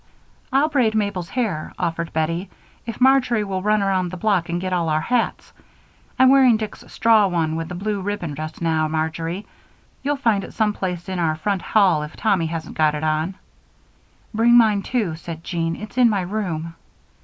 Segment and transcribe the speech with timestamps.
[0.51, 2.49] "I'll braid Mabel's hair," offered Bettie,
[2.87, 5.53] "if Marjory will run around the block and get all our hats.
[6.17, 9.45] I'm wearing Dick's straw one with the blue ribbon just now, Marjory.
[10.01, 13.35] You'll find it some place in our front hall if Tommy hasn't got it on."
[14.33, 16.73] "Bring mine, too," said Jean; "it's in my room."